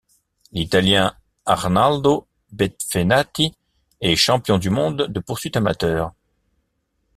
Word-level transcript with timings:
L'Italien 0.51 1.13
Arnaldo 1.45 2.25
Benfenati 2.51 3.55
est 4.01 4.15
champion 4.15 4.57
du 4.57 4.71
monde 4.71 5.03
de 5.07 5.19
poursuite 5.19 5.57
amateur. 5.57 6.11